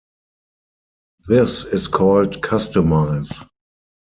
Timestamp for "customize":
2.41-3.47